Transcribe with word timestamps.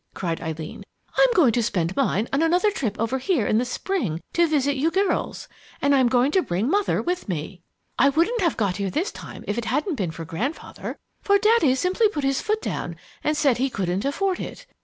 cried 0.15 0.41
Eileen. 0.41 0.83
"I'm 1.15 1.31
going 1.35 1.51
to 1.51 1.61
spend 1.61 1.95
mine 1.95 2.27
on 2.33 2.41
another 2.41 2.71
trip 2.71 2.99
over 2.99 3.19
here 3.19 3.45
in 3.45 3.59
the 3.59 3.65
spring 3.65 4.19
to 4.33 4.47
visit 4.47 4.75
you 4.75 4.89
girls, 4.89 5.47
and 5.79 5.93
I'm 5.93 6.09
going 6.09 6.31
to 6.31 6.41
bring 6.41 6.67
mother 6.67 7.03
with 7.03 7.29
me. 7.29 7.61
I 7.99 8.09
wouldn't 8.09 8.41
have 8.41 8.57
got 8.57 8.77
here 8.77 8.89
this 8.89 9.11
time 9.11 9.43
if 9.47 9.59
it 9.59 9.65
hadn't 9.65 9.97
been 9.97 10.09
for 10.09 10.25
Grandfather, 10.25 10.97
for 11.21 11.37
Daddy 11.37 11.75
simply 11.75 12.09
put 12.09 12.23
his 12.23 12.41
foot 12.41 12.63
down 12.63 12.95
and 13.23 13.37
said 13.37 13.59
he 13.59 13.69
couldn't 13.69 14.03
afford 14.03 14.39
it. 14.39 14.65